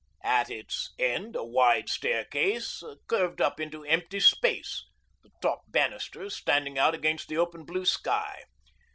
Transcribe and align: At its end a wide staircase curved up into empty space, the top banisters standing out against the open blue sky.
At 0.25 0.49
its 0.49 0.91
end 0.97 1.35
a 1.35 1.43
wide 1.43 1.87
staircase 1.87 2.81
curved 3.05 3.39
up 3.39 3.59
into 3.59 3.83
empty 3.85 4.19
space, 4.19 4.83
the 5.21 5.29
top 5.43 5.61
banisters 5.67 6.35
standing 6.35 6.75
out 6.79 6.95
against 6.95 7.27
the 7.27 7.37
open 7.37 7.65
blue 7.65 7.85
sky. 7.85 8.45